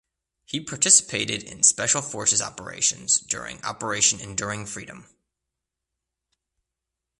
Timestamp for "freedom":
4.65-5.05